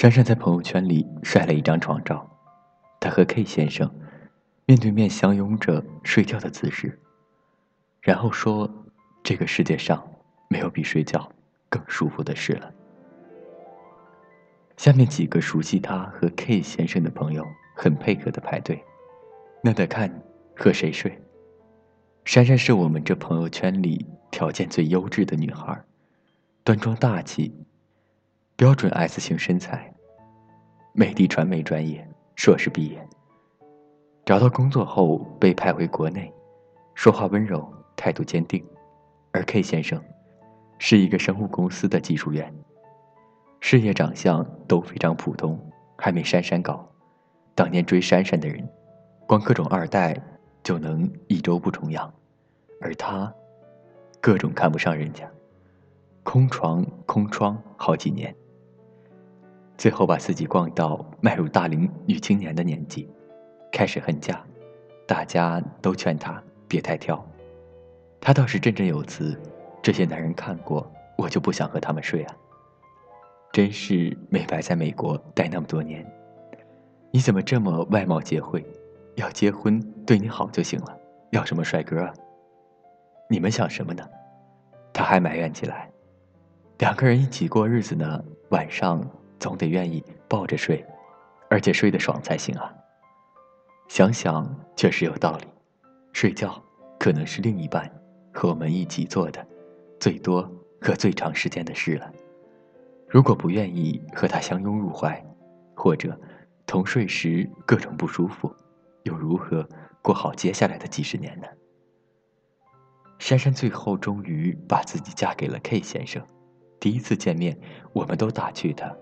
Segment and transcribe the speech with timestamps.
[0.00, 2.26] 珊珊在朋友圈里晒了一张床照，
[2.98, 3.94] 她和 K 先生
[4.64, 6.98] 面对面相拥着睡觉的姿势，
[8.00, 8.86] 然后说
[9.22, 10.02] ：“这个世界上
[10.48, 11.30] 没有比睡觉
[11.68, 12.72] 更舒服的事了。”
[14.78, 17.44] 下面几个熟悉他和 K 先生的朋友
[17.76, 18.82] 很配合的排队，
[19.62, 20.10] 那得看
[20.56, 21.20] 和谁睡。
[22.24, 25.78] 珊珊是我们这朋友圈里条件最优质的女孩，
[26.64, 27.54] 端庄大气，
[28.60, 29.90] 标准 S 型身材，
[30.92, 33.08] 美的传媒专业硕士毕业。
[34.22, 36.30] 找到工作后被派回国内，
[36.94, 38.62] 说话温柔，态度坚定。
[39.32, 39.98] 而 K 先生
[40.78, 42.54] 是一个生物公司的技术员，
[43.60, 45.58] 事业长相都非常普通，
[45.96, 46.86] 还没珊珊高。
[47.54, 48.68] 当年追珊珊的人，
[49.26, 50.14] 光各种二代
[50.62, 52.12] 就能一周不重样。
[52.78, 53.32] 而他，
[54.20, 55.26] 各种看不上人家，
[56.22, 58.36] 空床空窗好几年，
[59.80, 63.08] 最后把自己逛到迈入大龄女青年的年纪，
[63.72, 64.38] 开始恨嫁，
[65.06, 67.26] 大家都劝她别太挑，
[68.20, 69.34] 她倒是振振有词
[69.80, 70.86] ：“这些男人看过，
[71.16, 72.36] 我就不想和他们睡啊。”
[73.52, 76.06] 真是没白在美国待那么多年，
[77.10, 78.62] 你怎么这么外貌协会？
[79.14, 80.94] 要结婚对你好就行了，
[81.30, 82.12] 要什么帅哥啊？
[83.30, 84.06] 你们想什么呢？
[84.92, 85.90] 他还埋怨起来。
[86.76, 89.02] 两个人一起过日子呢，晚上
[89.40, 90.84] 总得愿意抱着睡，
[91.48, 92.72] 而且睡得爽才行啊。
[93.88, 95.46] 想想确实有道理，
[96.12, 96.62] 睡觉
[96.98, 97.90] 可能是另一半
[98.32, 99.44] 和我们一起做的
[99.98, 100.48] 最多
[100.80, 102.12] 和最长时间的事了。
[103.08, 105.20] 如果不愿意和他相拥入怀，
[105.74, 106.16] 或者
[106.66, 108.54] 同睡时各种不舒服，
[109.02, 109.68] 又如何
[110.02, 111.48] 过好接下来的几十年呢？
[113.18, 116.24] 珊珊最后终于把自己嫁给了 K 先生。
[116.78, 117.58] 第一次见面，
[117.92, 118.96] 我们都打趣他：“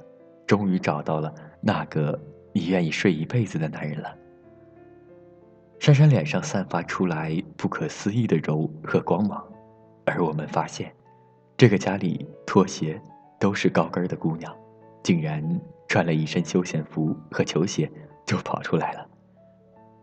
[0.48, 2.18] 终于找到了那个
[2.52, 4.12] 你愿意睡一辈子的男人了。”
[5.78, 9.40] 珊珊脸上散发出来不可思议的柔和光芒，
[10.04, 10.92] 而我们发现，
[11.56, 13.00] 这个家里拖鞋
[13.38, 14.52] 都是高跟的姑娘，
[15.04, 15.40] 竟然
[15.86, 17.88] 穿了一身休闲服和球鞋
[18.26, 19.06] 就跑出来了。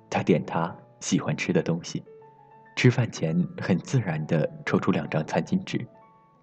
[0.09, 2.01] 他点她喜欢吃的东西。
[2.77, 5.85] 吃饭前，很自然地抽出两张餐巾纸，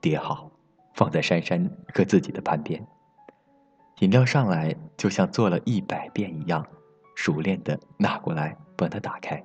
[0.00, 0.50] 叠好，
[0.94, 2.82] 放在珊珊和自己的盘边。
[4.00, 6.66] 饮料上来，就像做了一百遍一样，
[7.14, 9.42] 熟练地拿过来帮他打开。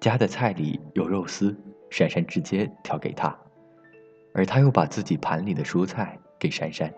[0.00, 1.54] 夹的菜里有肉丝，
[1.90, 3.36] 珊珊直接挑给他，
[4.32, 6.90] 而他又把自己盘里的蔬菜给珊珊。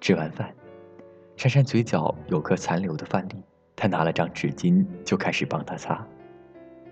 [0.00, 0.54] 吃完饭，
[1.36, 3.42] 珊珊嘴角有颗残留的饭粒，
[3.74, 6.06] 他拿了张纸巾就开始帮她擦。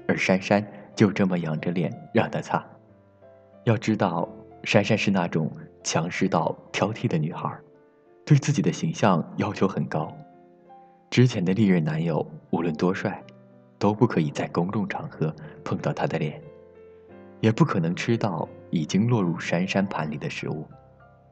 [0.09, 0.67] 而珊珊
[0.97, 2.67] 就这么仰着脸让他擦。
[3.65, 4.29] 要知道，
[4.65, 5.53] 珊珊是那种
[5.85, 7.57] 强势到挑剔的女孩，
[8.29, 10.15] 对自己的形象要求很高。
[11.09, 13.25] 之前的历任男友无论多帅，
[13.79, 15.35] 都不可以在公众场合
[15.65, 16.39] 碰到她的脸，
[17.41, 20.69] 也不可能吃到已经落入珊珊盘里的食物。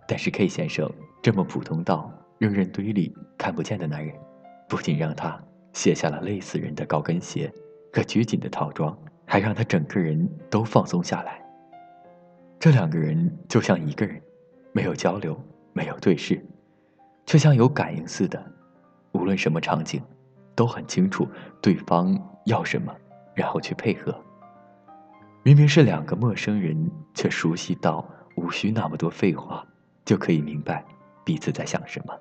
[0.09, 0.91] 但是 K 先生
[1.21, 4.15] 这么普通到扔人堆里看不见的男人，
[4.67, 5.39] 不仅让他
[5.75, 7.53] 卸下了累死人的高跟鞋。
[7.93, 8.97] 可拘谨的套装，
[9.27, 11.45] 还让他整个人都放松下来。
[12.59, 14.19] 这两个人就像一个人，
[14.73, 15.39] 没有交流，
[15.75, 16.43] 没有对视，
[17.27, 18.43] 却像有感应似的，
[19.13, 20.01] 无论什么场景，
[20.55, 21.29] 都很清楚
[21.61, 22.17] 对方
[22.47, 22.95] 要什么，
[23.35, 24.19] 然后去配合。
[25.43, 29.67] 明明是两个陌生人，却熟悉到无需那么多废话，
[30.05, 30.85] 就可以明白
[31.25, 32.15] 彼此在想什么。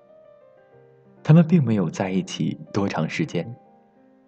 [1.24, 3.56] 他们并没有在一起多长时间。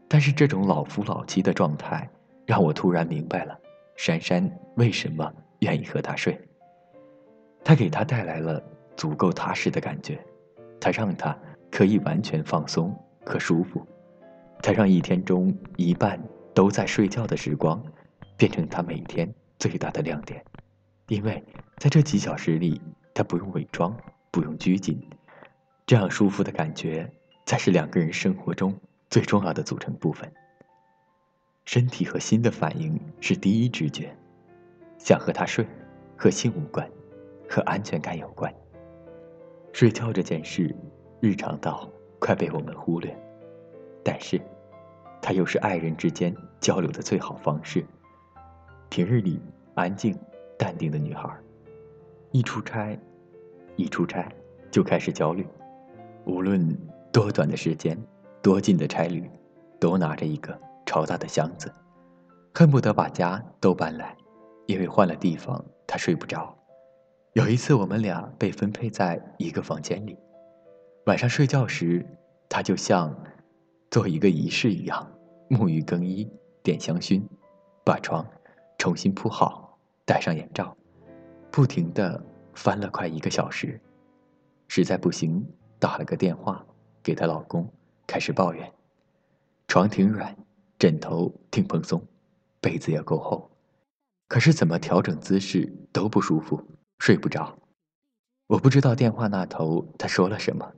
[0.08, 2.10] 但是这种老夫老妻的状态，
[2.46, 3.60] 让我突然明白了，
[3.98, 6.40] 珊珊为什么愿意和他睡。
[7.64, 8.64] 他给他带来了
[8.96, 10.18] 足够踏实的感觉，
[10.80, 11.38] 他让他
[11.72, 12.96] 可以完全放松
[13.26, 13.86] 和舒服，
[14.62, 16.22] 他让一天中一半
[16.54, 17.84] 都在睡觉的时光，
[18.38, 20.44] 变成他每天最大的亮点，
[21.08, 21.44] 因为
[21.78, 22.82] 在这几小时里，
[23.14, 23.96] 他不用伪装，
[24.32, 25.00] 不用拘谨，
[25.86, 27.10] 这样舒服的感觉，
[27.46, 28.76] 才是两个人生活中。
[29.10, 30.30] 最重要的组成部分，
[31.64, 34.14] 身体和心的反应是第一直觉。
[34.98, 35.66] 想和他睡，
[36.18, 36.86] 和性无关，
[37.48, 38.54] 和安全感有关。
[39.78, 40.76] 睡觉这件事，
[41.20, 41.88] 日常到
[42.18, 43.16] 快被我们忽略，
[44.04, 44.42] 但是，
[45.22, 47.86] 它又是爱人之间交流的最好方式。
[48.90, 49.40] 平日里
[49.76, 50.18] 安静、
[50.58, 51.30] 淡定的女孩，
[52.32, 52.98] 一出差，
[53.76, 54.28] 一出差
[54.72, 55.46] 就开始焦虑，
[56.26, 56.76] 无论
[57.14, 57.96] 多短的时间。
[58.42, 59.30] 多近的差旅，
[59.80, 61.72] 都拿着一个超大的箱子，
[62.52, 64.18] 恨不得把家都搬来，
[64.66, 66.57] 因为换了地方他睡不着。
[67.38, 70.18] 有一次我们俩被分配在一个房间里，
[71.06, 72.04] 晚上睡觉时，
[72.50, 73.16] 他就像
[73.92, 75.08] 做一个仪式一样，
[75.48, 76.28] 沐浴更衣，
[76.64, 77.22] 点香薰，
[77.86, 78.26] 把床
[78.80, 80.76] 重新铺好，戴上眼罩，
[81.52, 82.20] 不停的
[82.56, 83.80] 翻了快一个小时。
[84.68, 85.48] 实在不行，
[85.78, 86.66] 打了个电话
[87.04, 87.72] 给她老公，
[88.08, 88.68] 开始抱怨：
[89.68, 90.36] 床挺软，
[90.80, 92.04] 枕头挺蓬松，
[92.60, 93.48] 被子也够厚，
[94.28, 96.60] 可是怎么调整姿势都不舒服，
[97.00, 97.58] 睡不着。
[98.48, 100.72] 我不知道电话那头他说了什么。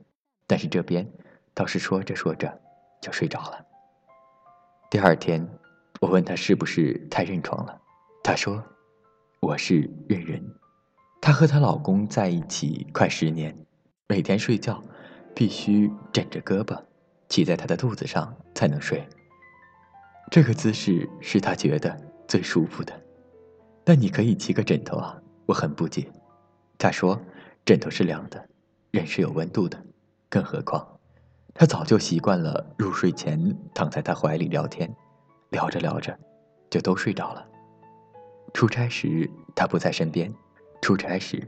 [0.46, 1.08] 但是这边
[1.54, 2.60] 倒是说着说着
[3.00, 3.64] 就睡着了。
[4.90, 5.48] 第二天，
[6.00, 7.80] 我问他是不是太认床了，
[8.24, 8.60] 他说
[9.38, 10.44] ：“我是认人。”
[11.22, 13.56] 她和她老公在一起快十年，
[14.08, 14.82] 每天睡觉
[15.36, 16.76] 必须枕着胳膊，
[17.28, 19.06] 骑在他的肚子上才能睡。
[20.32, 21.96] 这个姿势是他觉得
[22.26, 23.00] 最舒服的。
[23.84, 25.16] 那你可以骑个枕头啊，
[25.50, 26.08] 我很不解。
[26.78, 27.20] 他说
[27.66, 28.48] ：“枕头是凉的，
[28.92, 29.76] 人是有温度的。”
[30.30, 30.86] 更何况，
[31.52, 33.36] 他早就习惯了入睡前
[33.74, 34.88] 躺在他怀里聊天，
[35.48, 36.16] 聊着聊着，
[36.70, 37.44] 就都睡着了。
[38.54, 40.32] 出差时他不在身边，
[40.80, 41.44] 出差时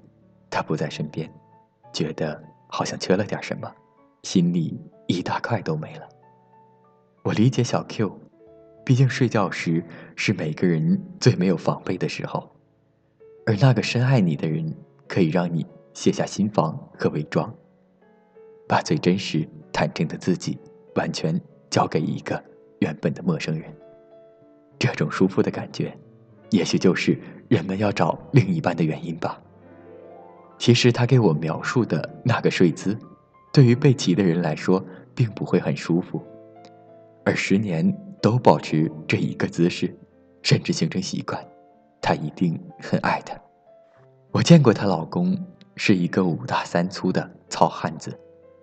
[0.50, 1.32] 他不在身边，
[1.92, 3.72] 觉得好像缺了点什么，
[4.24, 4.76] 心里
[5.06, 6.08] 一大块都没了。
[7.22, 8.18] 我理解小 Q，
[8.84, 9.84] 毕竟睡觉时
[10.16, 12.50] 是每个人最没有防备的时候，
[13.46, 14.74] 而那个深爱你的人，
[15.08, 17.52] 可以让你卸下心防和伪装。
[18.68, 20.58] 把最真实、坦诚的自己
[20.94, 22.42] 完全交给一个
[22.78, 23.64] 原本的陌生人，
[24.78, 25.92] 这种舒服的感觉，
[26.50, 27.18] 也许就是
[27.48, 29.42] 人们要找另一半的原因吧。
[30.56, 32.96] 其实他给我描述的那个睡姿，
[33.52, 34.82] 对于被骑的人来说
[35.14, 36.22] 并不会很舒服，
[37.24, 39.92] 而十年都保持这一个姿势，
[40.42, 41.44] 甚至形成习惯，
[42.02, 43.40] 他一定很爱她。
[44.32, 45.38] 我见过她老公
[45.76, 48.18] 是一个五大三粗的糙汉子。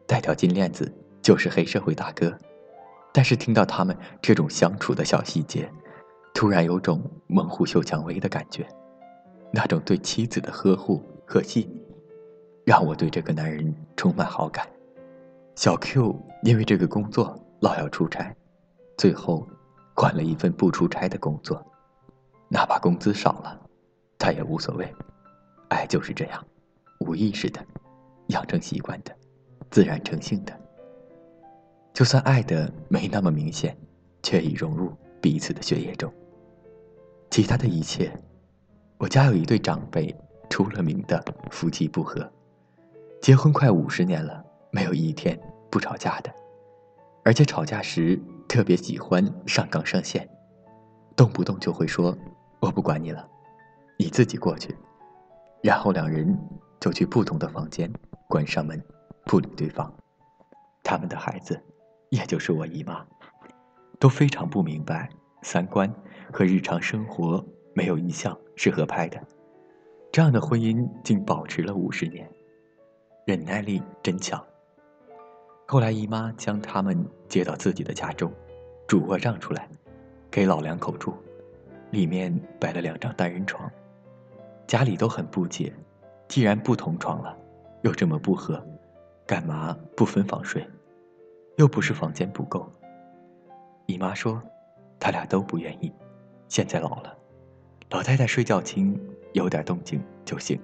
[0.06, 0.92] 戴条金链子
[1.22, 2.36] 就是黑社会大哥，
[3.14, 5.72] 但是听到他们这种相处的小细节，
[6.34, 8.68] 突然有种猛虎嗅蔷薇的感觉，
[9.52, 11.80] 那种对妻子的呵护和细腻，
[12.66, 14.68] 让我对这个男人充满好感。
[15.56, 18.36] 小 Q 因为这个工作老要出差，
[18.98, 19.48] 最后
[19.96, 21.64] 换了一份不出差的工作，
[22.50, 23.60] 哪怕工资少了，
[24.18, 24.94] 他也无所谓。
[25.70, 26.46] 爱就是这样，
[27.00, 27.64] 无意识的，
[28.28, 29.16] 养成习惯的。
[29.70, 30.60] 自然成性的，
[31.94, 33.78] 就算爱的没那么明显，
[34.24, 34.92] 却已融入
[35.22, 36.12] 彼此的血液中。
[37.30, 38.12] 其他的一切，
[38.98, 40.12] 我家有一对长辈
[40.50, 42.28] 出了名的夫妻不和，
[43.22, 46.34] 结婚快五十年了，没有一天不吵架的，
[47.24, 50.28] 而且吵架时特别喜欢上纲上线，
[51.16, 52.18] 动不动就会说
[52.60, 53.28] ：“我不管你了，
[53.98, 54.76] 你自己过去。”
[55.62, 56.38] 然后两人
[56.80, 57.92] 就去不同的房间，
[58.28, 58.82] 关上门。
[59.26, 59.94] 不理对方，
[60.82, 61.62] 他们的孩子，
[62.10, 63.06] 也就是我姨妈，
[64.00, 65.08] 都非常不明白
[65.44, 65.94] 三观
[66.34, 67.46] 和日常生活
[67.76, 69.22] 没有一项是合拍的。
[70.12, 72.28] 这样的婚姻竟保持了五十年，
[73.28, 74.44] 忍耐力真强。
[75.68, 78.34] 后来姨妈将他们接到自己的家中，
[78.88, 79.70] 主卧让出来，
[80.32, 81.14] 给老两口住，
[81.92, 83.70] 里面摆了两张单人床。
[84.68, 85.74] 家里都很不解，
[86.28, 87.36] 既然不同床了，
[87.82, 88.64] 又这么不和。
[89.26, 90.68] 干嘛不分房睡？
[91.58, 92.72] 又不是房间不够。
[93.86, 94.42] 姨妈说，
[95.00, 95.92] 他俩都不愿意。
[96.48, 97.16] 现在老了，
[97.92, 99.00] 老太太睡觉轻，
[99.34, 100.60] 有点动静就醒，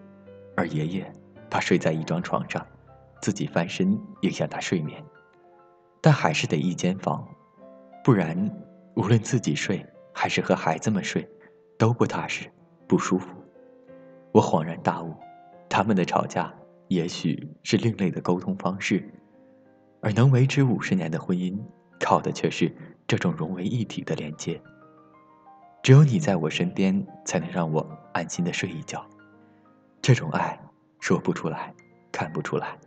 [0.56, 1.14] 而爷爷
[1.50, 2.66] 怕睡在一张床上，
[3.22, 5.04] 自己翻身影响他睡眠，
[6.02, 7.28] 但还是得一间房，
[8.04, 8.36] 不然
[8.96, 9.86] 无论自己睡
[10.18, 11.28] 还是和孩子们睡，
[11.78, 12.50] 都不踏实，
[12.88, 13.36] 不舒服。
[14.32, 15.14] 我恍然大悟，
[15.70, 16.52] 他们的吵架。
[16.88, 19.04] 也许是另类的沟通方式，
[20.02, 21.60] 而能维持五十年的婚姻，
[22.00, 22.72] 靠的却是
[23.08, 24.62] 这种融为一体的连接。
[25.82, 27.82] 只有你在我身边，才能让我
[28.14, 29.04] 安心的睡一觉。
[30.00, 30.60] 这种爱，
[31.00, 31.74] 说不出来，
[32.12, 32.78] 看不出来，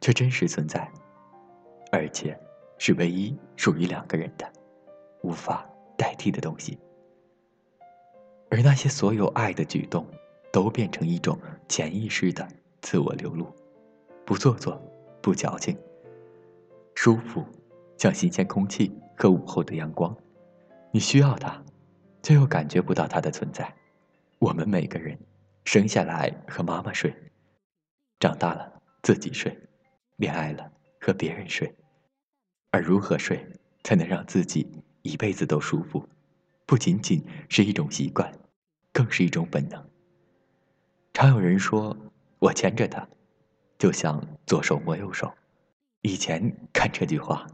[0.00, 0.90] 却真实存在，
[1.92, 2.38] 而且
[2.78, 4.50] 是唯一属于两个人的，
[5.22, 6.78] 无法代替的东西。
[8.50, 10.06] 而那些所有爱的举动，
[10.52, 11.38] 都变成一种
[11.68, 12.46] 潜意识的。
[12.82, 13.52] 自我流露，
[14.24, 14.80] 不做作，
[15.20, 15.76] 不矫情，
[16.94, 17.44] 舒服，
[17.98, 20.16] 像新鲜空气和午后的阳光。
[20.92, 21.60] 你需要它，
[22.22, 23.74] 却又感觉不到它的存在。
[24.38, 25.18] 我们每个人，
[25.64, 27.12] 生下来和妈妈睡，
[28.20, 28.72] 长大了
[29.02, 29.58] 自己睡，
[30.16, 31.74] 恋爱了和别人睡。
[32.70, 33.44] 而如何睡
[33.82, 34.70] 才能让自己
[35.06, 36.08] 一辈子都舒服，
[36.66, 38.32] 不仅仅是一种习惯，
[38.92, 39.82] 更是一种本能。
[41.14, 41.96] 常有人说。
[42.38, 43.08] 我牵着他，
[43.78, 45.32] 就像左手摸右手，
[46.02, 47.46] 以前看这句话，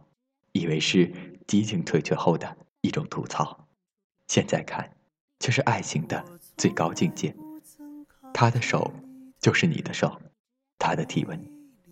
[0.51, 1.11] 以为是
[1.47, 3.69] 激情退却后的一种吐槽，
[4.27, 4.97] 现在看，
[5.39, 6.23] 却是爱情的
[6.57, 7.33] 最高境界。
[8.35, 8.93] 他的手，
[9.39, 10.09] 就是你的手；
[10.81, 11.41] 他的体温，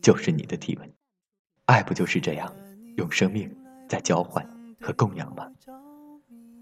[0.02, 0.92] 就是你的体温。
[1.66, 2.52] 爱不就是这样，
[2.96, 3.56] 用生命
[3.88, 4.44] 在交换
[4.80, 5.46] 和供养吗？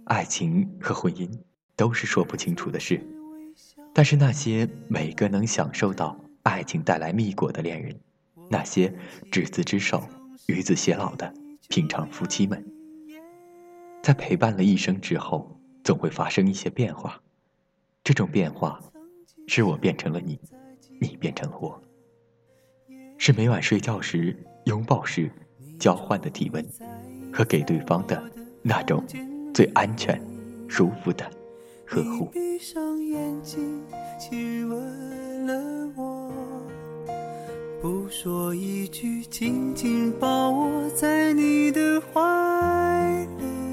[0.06, 1.30] 爱情和婚姻
[1.76, 3.00] 都是说不清楚的事，
[3.94, 7.94] 但是那些每个能享受到爱情带来蜜果的恋人。
[8.50, 8.92] 那些
[9.30, 10.02] 执子之手，
[10.46, 11.32] 与子偕老的
[11.68, 12.64] 平常夫妻们，
[14.02, 17.20] 在陪伴了一生之后，总会发生一些变化。
[18.02, 18.80] 这种变化，
[19.46, 20.40] 是我变成了你，
[20.98, 21.78] 你变成了我。
[23.18, 24.34] 是每晚睡觉时
[24.64, 25.30] 拥抱时
[25.78, 26.66] 交换的体温，
[27.32, 28.22] 和给对方的
[28.62, 29.04] 那种
[29.54, 30.20] 最安全、
[30.68, 31.24] 舒服的
[31.84, 32.26] 呵护。
[32.26, 33.82] 闭上眼睛
[34.18, 36.32] 亲吻了我
[37.80, 43.67] 不说一句，紧紧抱我在你的怀里。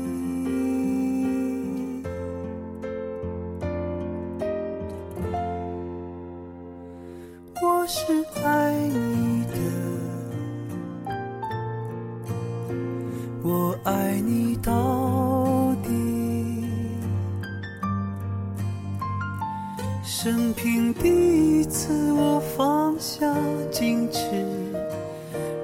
[21.65, 23.25] 次，我放下
[23.72, 24.19] 矜持，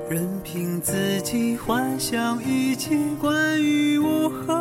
[0.09, 4.60] 任凭自己幻想一切关于我和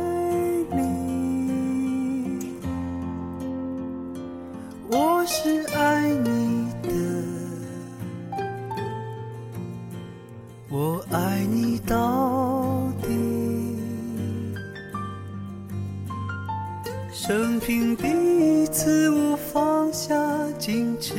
[18.71, 20.15] 次，我放下
[20.57, 21.15] 矜持，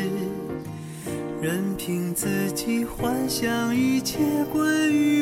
[1.40, 4.18] 任凭自己幻想一切
[4.50, 5.22] 归于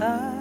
[0.00, 0.39] 深深去爱。